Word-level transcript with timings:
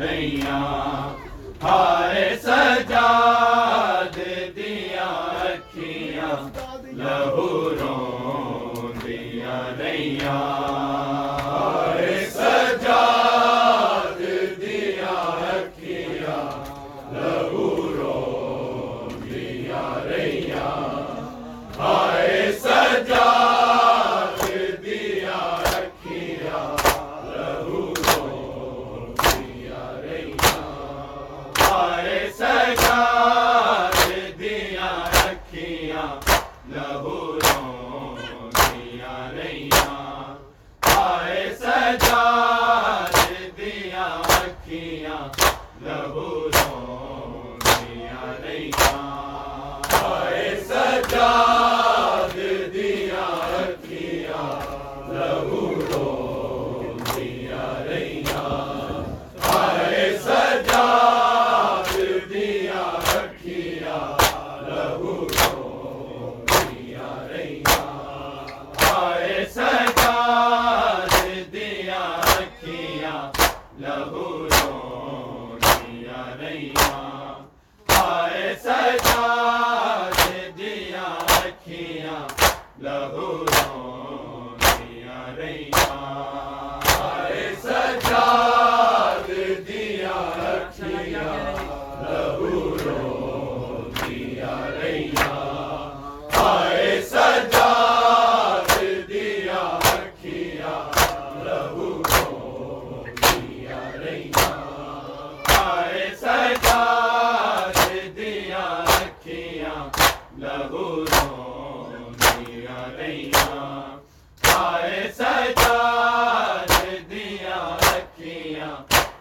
ریا 0.00 0.87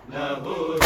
لہو 0.10 0.78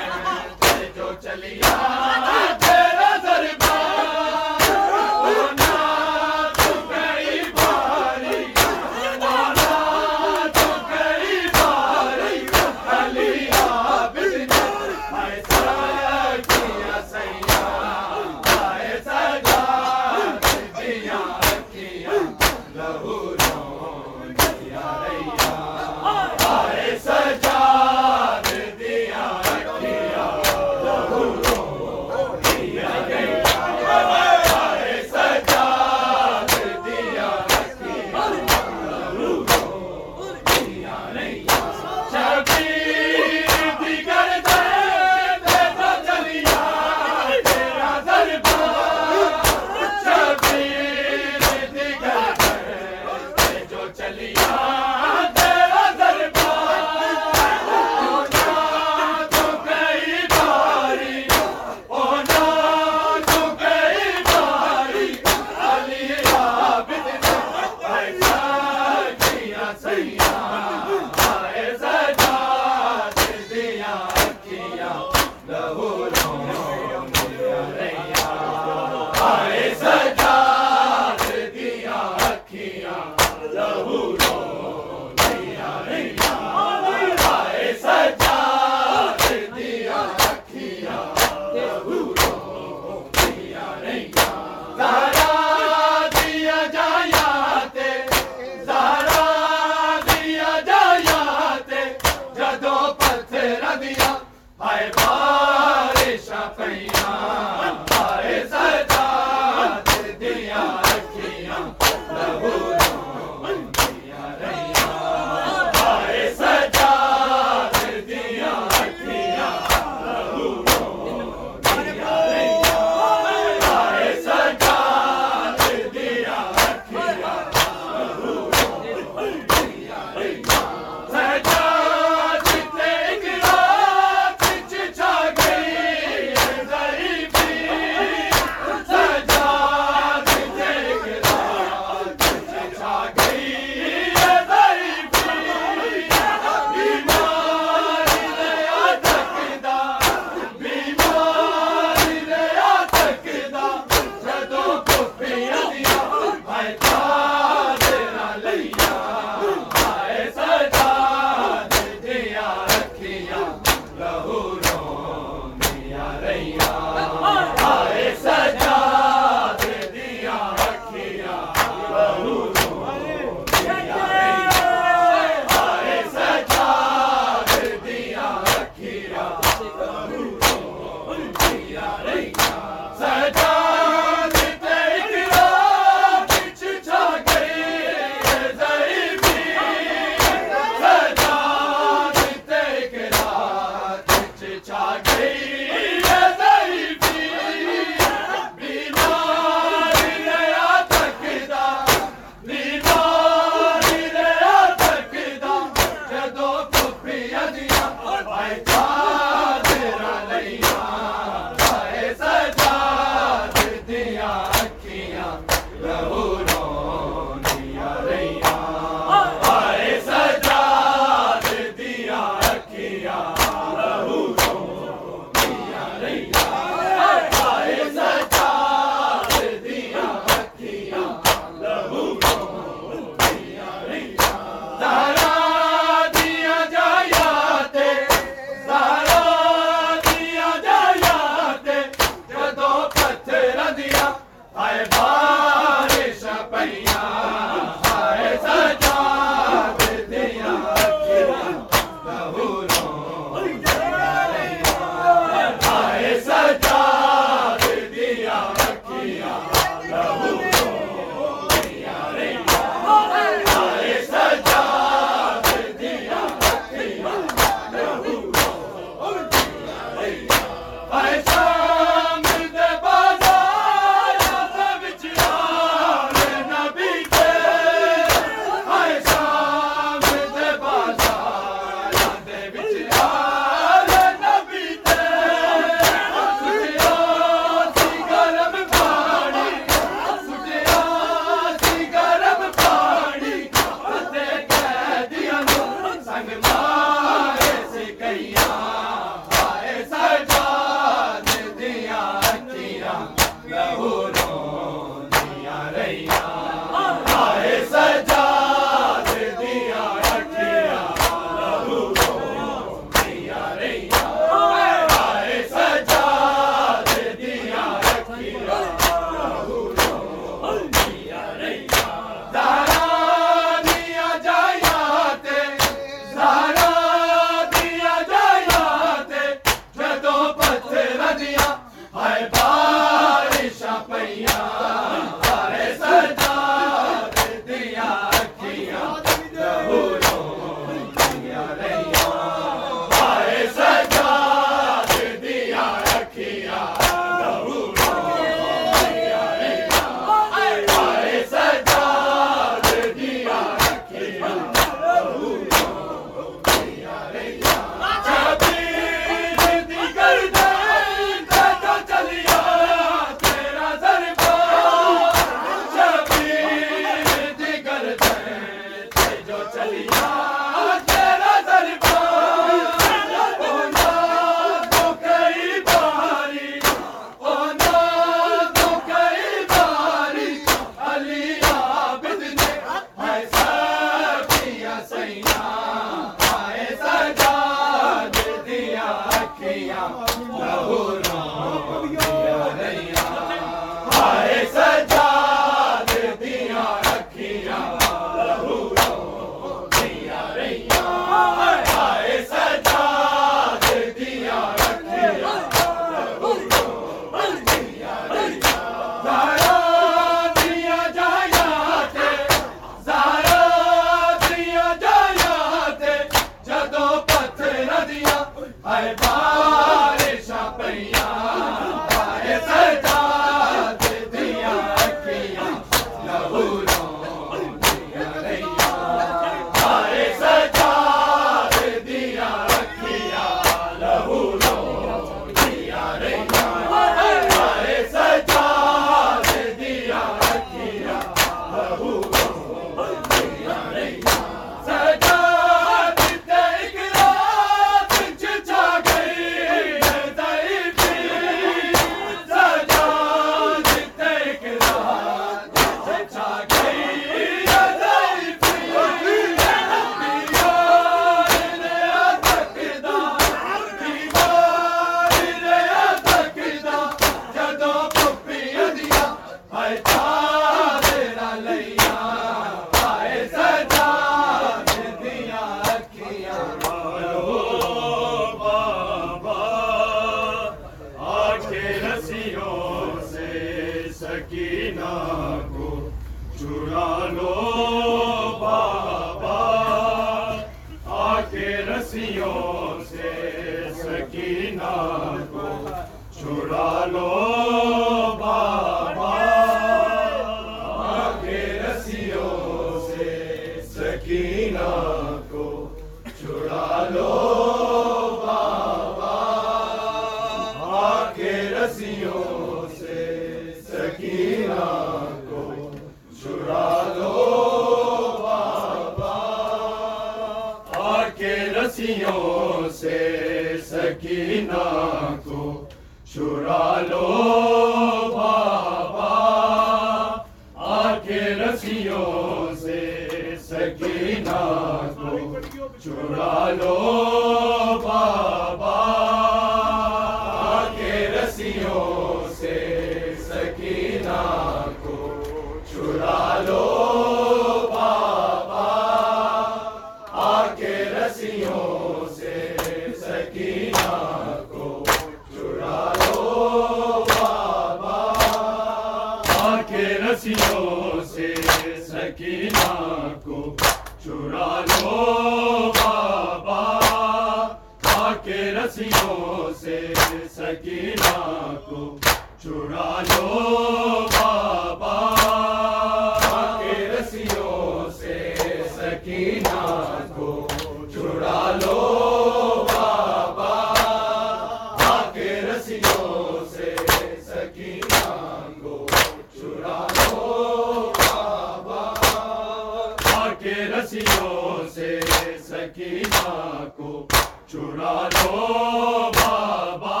کے 593.40 593.54
رسیوں 593.68 594.68
سے 594.74 595.00
سکینہ 595.48 596.64
کو 596.76 597.06
چرا 597.52 598.08
لو 598.14 599.10
بابا 599.16 600.00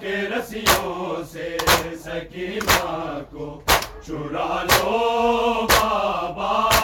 کے 0.00 0.16
رسیوں 0.28 1.22
سے 1.32 1.56
سکینہ 2.04 3.20
کو 3.30 3.60
چرا 4.06 4.62
لو 4.62 4.98
بابا۔ 5.70 6.81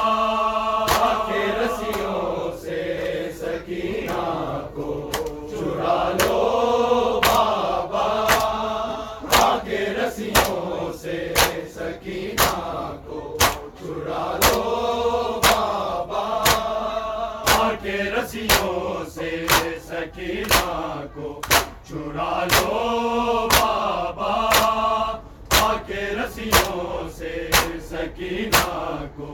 چرا 21.88 22.44
لو 22.44 23.48
بابا 23.52 24.32
کے 25.86 26.04
رسیوں 26.16 27.08
سے 27.18 27.50
سکینہ 27.90 29.06
کو 29.16 29.30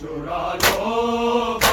چرا 0.00 0.42
لو 0.62 1.67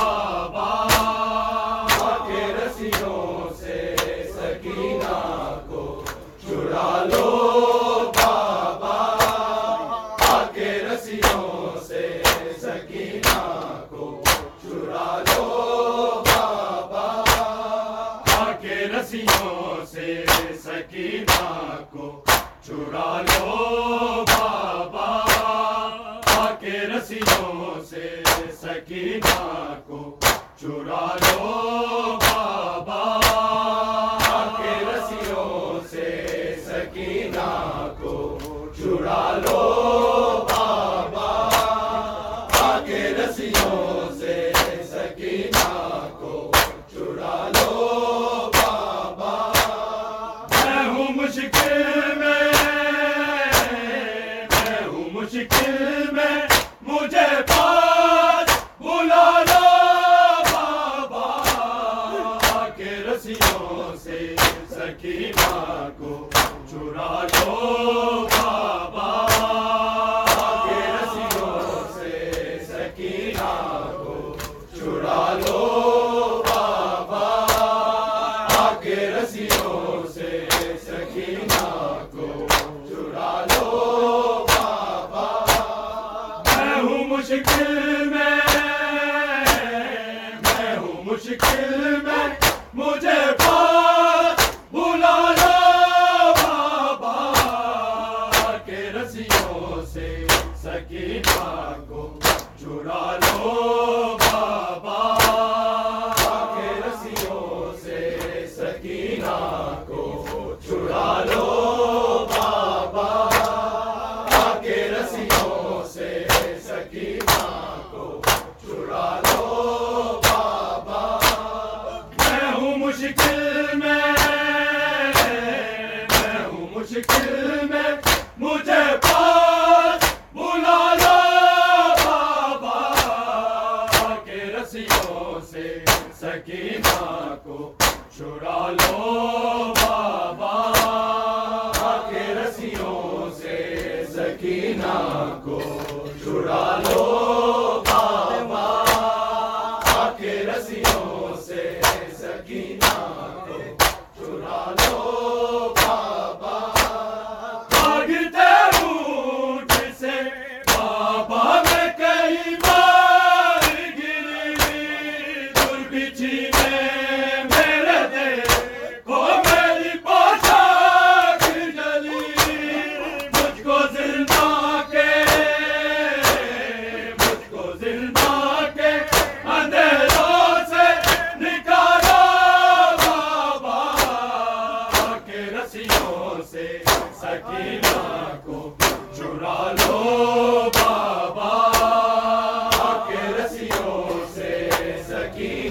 کی 195.35 195.69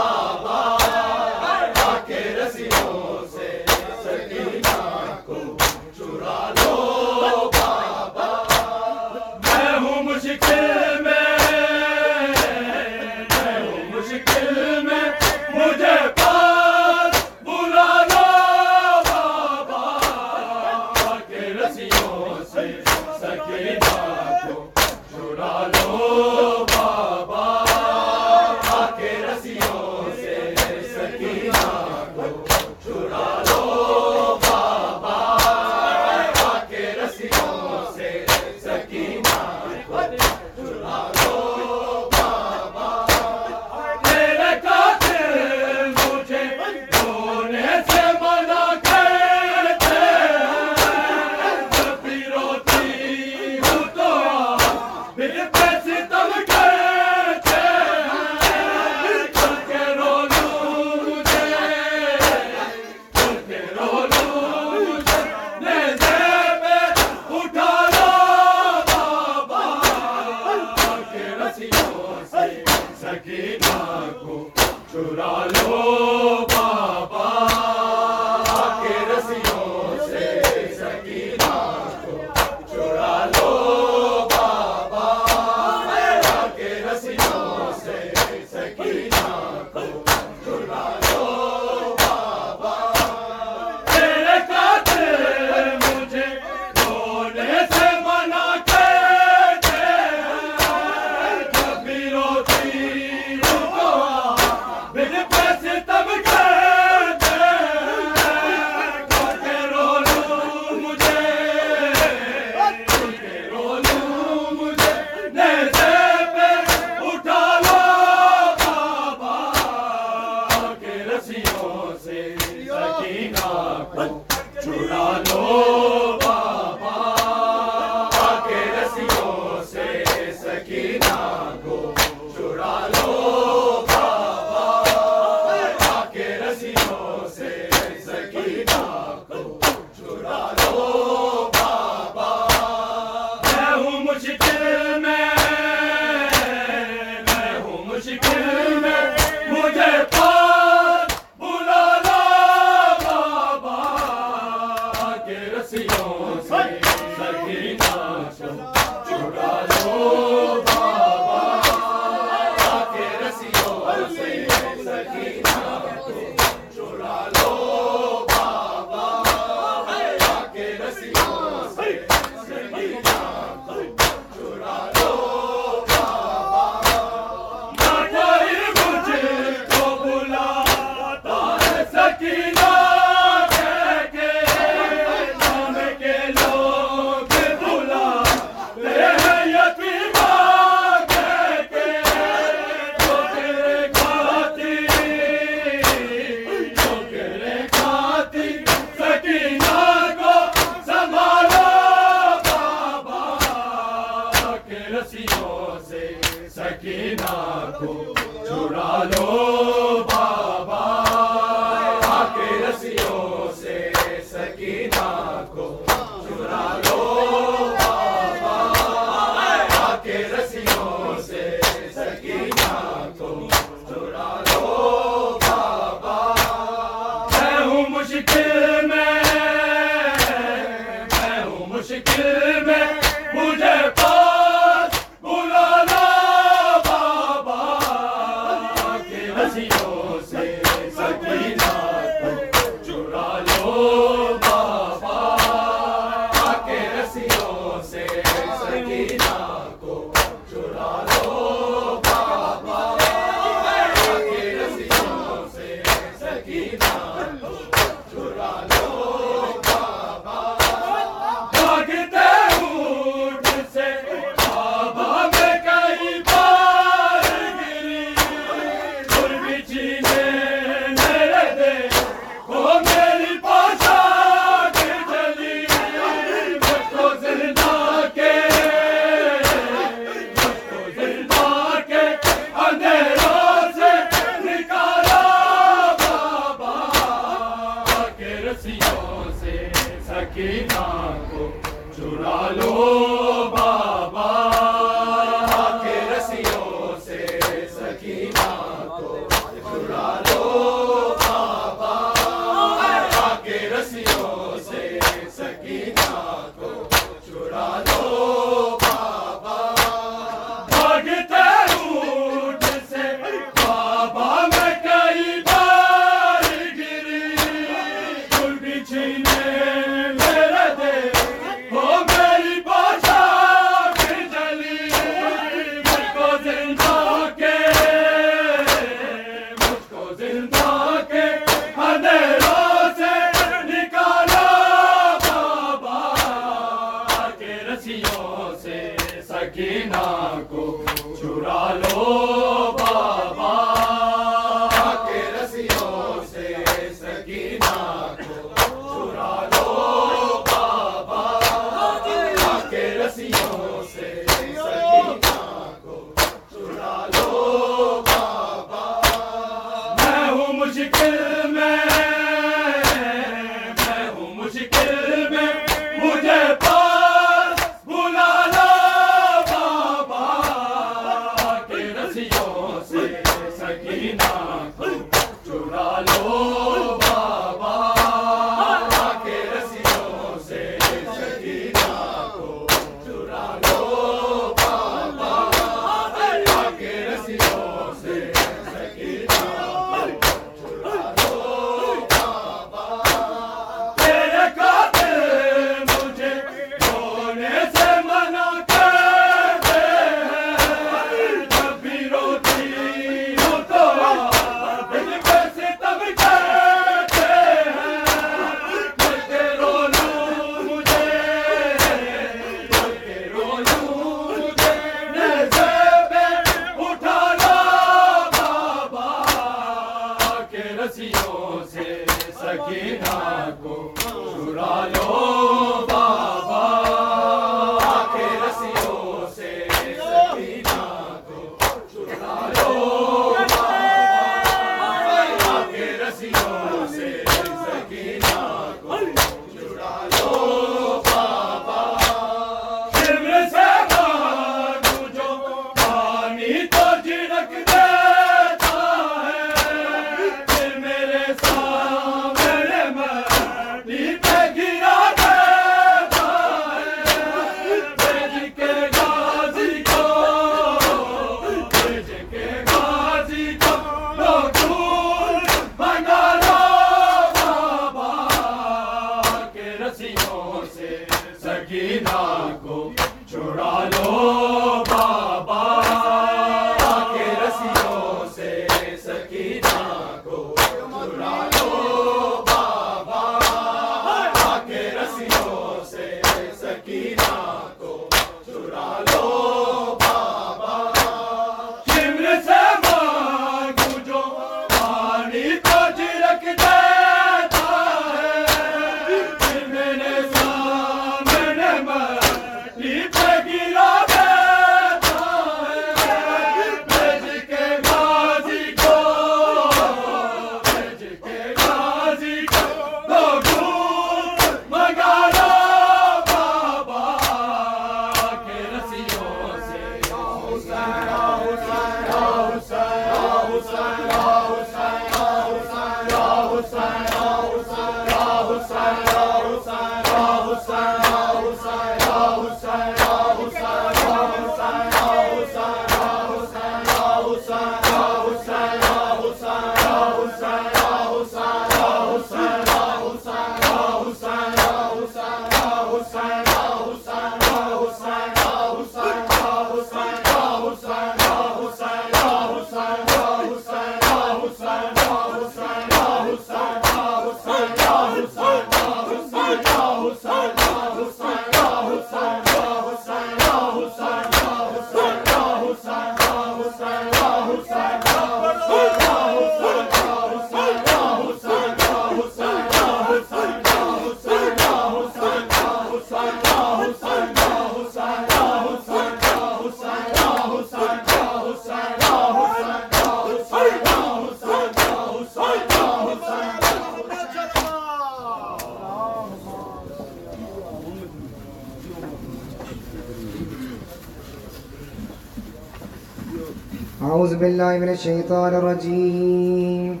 بالله 597.74 597.86
من 597.86 597.92
الشيطان 597.92 598.54
الرجيم. 598.54 600.00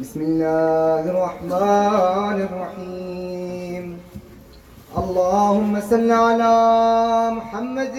بسم 0.00 0.20
الله 0.20 1.00
الرحمن 1.10 2.48
الرحيم. 2.48 3.98
اللهم 4.96 5.80
صل 5.80 6.10
على 6.10 6.56
محمد 7.36 7.96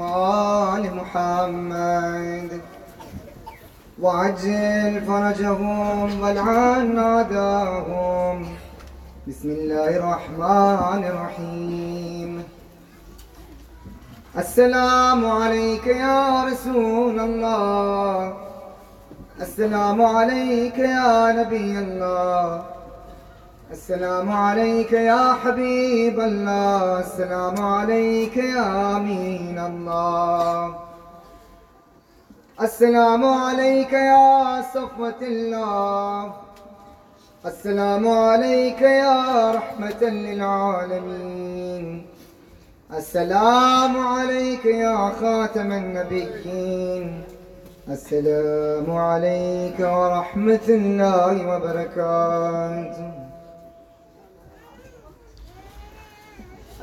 وآل 0.00 0.84
محمد. 0.94 2.50
وعجل 4.02 5.00
فرجهم 5.06 6.20
والعن 6.20 6.98
عداهم. 6.98 8.36
بسم 9.28 9.48
الله 9.50 9.96
الرحمن 9.96 11.04
الرحيم. 11.04 12.33
السلام 14.38 15.26
عليك 15.26 15.86
يا 15.86 16.44
رسول 16.44 17.20
الله. 17.20 18.36
السلام 19.40 20.02
عليك 20.02 20.78
يا 20.78 21.32
نبي 21.32 21.78
الله. 21.78 22.64
السلام 23.70 24.32
عليك 24.32 24.92
يا 24.92 25.36
حبيب 25.44 26.20
الله. 26.20 27.00
السلام 27.00 27.62
عليك 27.62 28.36
يا 28.36 28.96
أمين 28.96 29.58
الله. 29.58 30.74
السلام 32.60 33.24
عليك 33.24 33.92
يا 33.92 34.62
صفوة 34.74 35.20
الله. 35.22 36.32
السلام 37.46 38.08
عليك 38.08 38.82
يا 38.82 39.52
رحمة 39.52 40.02
للعالمين. 40.02 42.06
السلام 42.96 43.98
عليك 43.98 44.64
يا 44.64 45.12
خاتم 45.20 45.72
النبيين. 45.72 47.22
السلام 47.88 48.96
عليك 48.96 49.80
ورحمة 49.80 50.66
الله 50.68 51.48
وبركاته. 51.50 53.12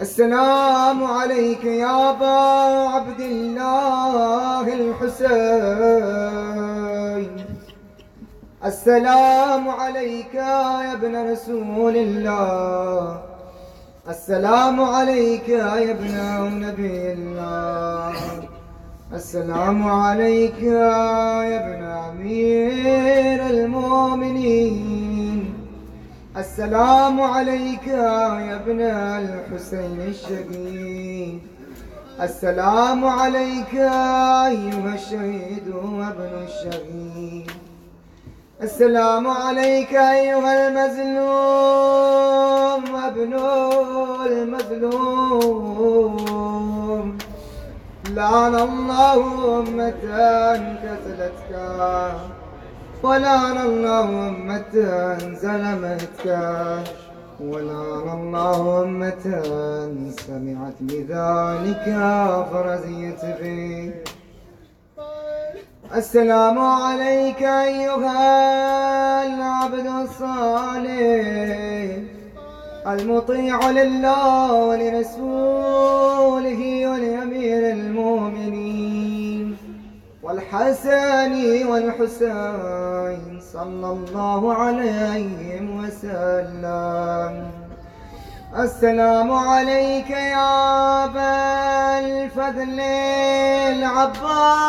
السلام 0.02 1.04
عليك 1.04 1.64
يا 1.66 2.10
أبا 2.10 2.40
عبد 2.96 3.20
الله 3.20 4.74
الحسين. 4.74 5.32
السلام 8.66 9.70
عليك 9.70 10.34
يا 10.34 10.94
ابن 10.94 11.32
رسول 11.32 11.96
الله. 11.98 13.31
السلام 14.10 14.82
عليك 14.82 15.50
يا 15.50 15.92
ابن 15.92 16.16
نبي 16.60 17.14
الله. 17.14 18.14
السلام 19.14 19.88
عليك 19.88 20.62
يا 20.62 21.58
ابن 21.58 21.84
أمير 21.84 23.46
المؤمنين. 23.46 24.74
السلام 26.38 27.22
عليك 27.22 27.88
يا 27.88 28.56
ابن 28.56 28.82
الحسين 28.82 30.02
الشهيد 30.02 31.40
السلام 32.22 33.06
عليك 33.06 33.74
أيها 33.76 34.96
الشهيد 34.96 35.68
وابن 35.68 36.46
الشهيد. 36.48 37.52
السلام 38.64 39.28
عليك 39.28 39.94
أيها 39.94 40.68
المظلوم، 40.68 41.22
وابن 42.94 43.34
المظلوم. 44.26 45.58
لعن 48.10 48.56
الله 48.56 49.60
أمة 49.60 50.04
قتلتك 50.84 51.52
ولعن 53.04 53.58
الله 53.58 54.28
أمة 54.30 54.76
ظلمتك. 55.42 56.26
ولعن 57.42 58.08
الله 58.20 58.84
أمة 58.84 59.26
سمعت 60.28 60.78
بذلك 60.80 61.86
فرزيت 62.52 63.24
بك 63.42 64.21
السلام 65.96 66.60
عليك 66.60 67.44
أيها 67.44 69.26
العبد 69.26 69.88
الصالح، 70.04 71.88
المطيع 72.88 73.70
لله 73.70 74.54
ولرسوله 74.54 75.82
ولأمير 76.88 77.70
المؤمنين، 77.74 79.58
والحسن 80.24 81.34
والحسين 81.68 83.40
صلى 83.54 83.88
الله 83.92 84.54
عليهم 84.54 85.80
وسلم. 85.80 87.34
السلام 88.60 89.32
عليك 89.32 90.10
يا 90.10 91.06
أبا 91.06 92.00
الفضل 92.00 92.80
العباس 93.80 94.64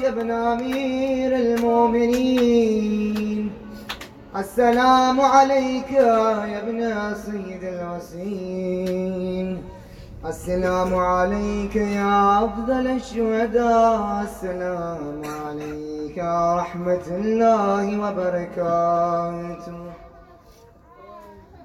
يا 0.00 0.08
ابن 0.08 0.30
أمير 0.30 1.36
المؤمنين. 1.36 2.72
السلام 4.36 5.20
عليك 5.20 5.92
يا 5.92 6.58
ابن 6.58 7.14
سيد 7.14 7.64
الوسيم. 7.64 9.62
السلام 10.26 10.94
عليك 10.94 11.76
يا 11.76 12.44
أفضل 12.44 12.86
الشهداء. 12.86 14.22
السلام 14.22 15.22
عليك 15.46 16.16
يا 16.16 16.60
الله 17.10 17.98
وبركاته. 18.00 19.87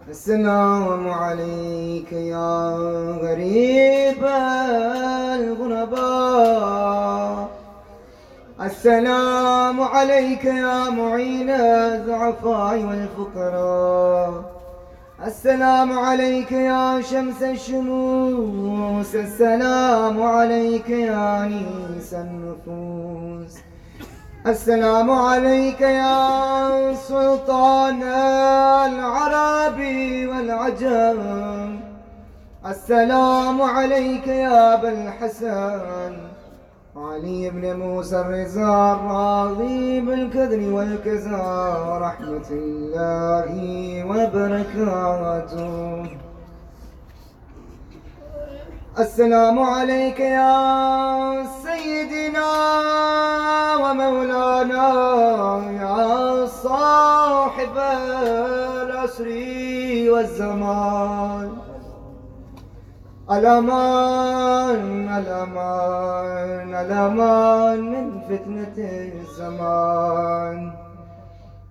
السلام 0.09 1.09
عليك 1.09 2.11
يا 2.11 2.75
غريب 3.23 4.23
الغرباء. 5.39 7.49
السلام 8.61 9.81
عليك 9.81 10.45
يا 10.45 10.89
معين 10.89 11.49
الضعفاء 11.49 12.83
والفقراء. 12.83 14.43
السلام 15.25 15.99
عليك 15.99 16.51
يا 16.51 17.01
شمس 17.01 17.43
الشموس. 17.43 19.15
السلام 19.15 20.21
عليك 20.21 20.89
يا 20.89 21.43
أنيس 21.43 22.13
النفوس. 22.13 23.57
السلام 24.47 25.11
عليك 25.11 25.81
يا 25.81 26.93
سلطان 26.93 28.03
العرب 28.03 29.79
والعجم. 30.29 31.79
السلام 32.65 33.61
عليك 33.61 34.27
يا 34.27 34.73
أبا 34.73 34.89
الحسن. 34.89 36.13
علي 36.97 37.49
بن 37.49 37.73
موسى 37.79 38.19
الرضا 38.19 38.93
الراضي 38.93 39.99
بالكدر 39.99 40.73
والكزا 40.73 41.77
ورحمة 41.87 42.49
الله 42.51 43.51
وبركاته. 44.09 45.63
السلام 48.99 49.59
عليك 49.59 50.19
يا 50.19 51.45
سيدنا 51.65 52.49
ومولانا 53.81 54.89
يا 55.81 56.45
صاحب 56.45 57.77
العصر 58.85 59.27
والزمان. 60.13 61.49
الأمان 63.31 65.09
الأمان 65.17 66.75
الأمان 66.75 67.79
من 67.81 68.21
فتنة 68.29 68.77
الزمان. 68.77 70.71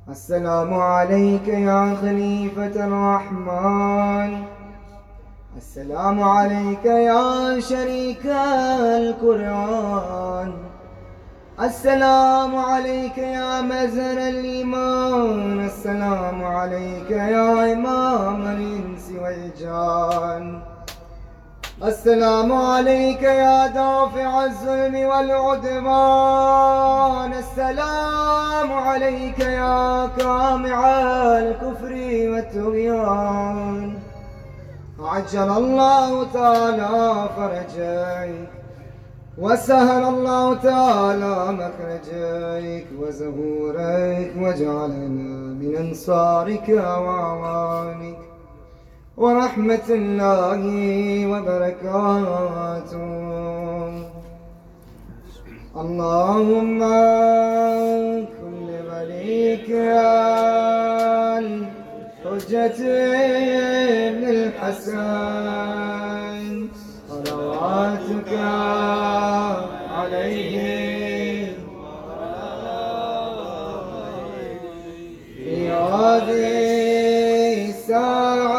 السلام 0.09 0.75
عليك 0.75 1.49
يا 1.49 1.97
خليفة 2.03 2.87
الرحمن. 2.87 4.62
السلام 5.63 6.19
عليك 6.23 6.85
يا 6.85 7.61
شريك 7.61 8.27
القرآن. 9.01 10.53
السلام 11.61 12.57
عليك 12.57 13.19
يا 13.19 13.61
مزر 13.61 14.19
الإيمان. 14.33 15.65
السلام 15.65 16.45
عليك 16.45 17.11
يا 17.11 17.73
إمام 17.73 18.43
الإنس 18.47 19.07
والجان. 19.23 20.61
السلام 21.83 22.53
عليك 22.53 23.23
يا 23.23 23.67
دافع 23.67 24.45
الظلم 24.45 24.95
والعدوان. 25.11 26.53
السلام 27.33 28.73
عليك 28.73 29.39
يا 29.39 30.11
كامع 30.19 30.79
الكفر 31.39 31.93
والطغيان. 32.33 34.02
عجل 35.03 35.51
الله 35.51 36.33
تعالى 36.33 37.29
فرجك 37.37 38.49
وسهل 39.39 40.05
الله 40.05 40.55
تعالى 40.55 41.53
مخرجك 41.53 42.87
وزهورك 43.01 44.33
وجعلنا 44.39 45.55
من 45.61 45.77
أنصارك 45.77 46.69
وأعوانك 46.69 48.19
ورحمة 49.17 49.89
الله 49.91 50.63
وبركاته. 51.33 53.03
اللهم 55.77 56.81
كل 58.39 58.69
وليك 58.91 59.69
الحجة 62.33 62.81
ابن 64.09 64.25
الحسن 64.29 65.69
صلواتك 67.09 68.33
عليه 69.91 71.57
في 75.37 75.69
هذه 75.71 76.49
الساعة 77.69 78.52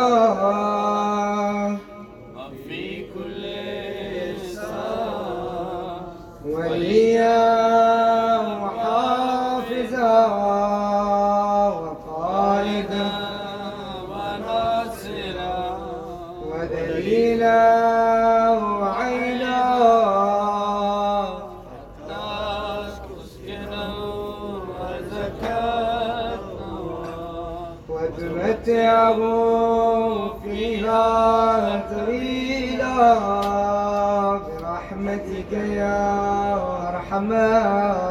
ارحم 37.14 37.32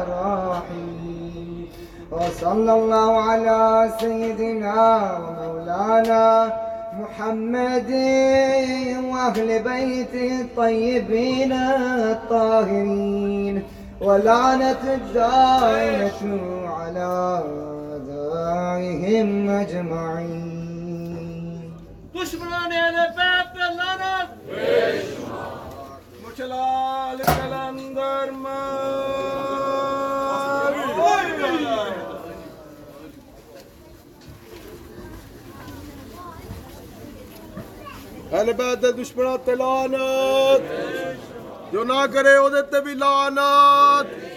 الراحمين 0.01 1.67
وصلى 2.11 2.73
الله 2.73 3.11
على 3.21 3.89
سيدنا 3.99 4.81
ومولانا 5.23 6.53
محمد 6.99 7.91
واهل 9.11 9.49
بيته 9.63 10.41
الطيبين 10.41 11.51
الطاهرين. 12.11 13.55
ولعنة 14.01 14.83
الدائمة 14.99 16.21
على 16.79 17.43
أعدائهم 18.03 19.29
أجمعين. 19.49 20.63
دشمنان 22.15 22.71
اهل 22.71 22.97
بیت 23.17 23.47
پہ 23.55 23.65
چلال 26.37 27.17
مچلال 27.17 27.77
کلندر 31.37 31.91
اہل 38.31 38.51
بیت 38.53 38.81
دے 38.81 38.91
دشمناں 38.91 39.37
تے 39.45 39.55
لعنت 39.55 40.61
جو 41.73 41.83
نہ 41.83 42.05
کرے 42.13 42.35
او 42.35 42.47
دے 42.49 42.61
تے 42.71 42.81
بھی 42.81 42.93
لعنت 42.95 44.32